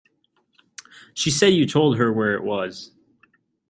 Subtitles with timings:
[1.13, 2.91] She said you told her where it was.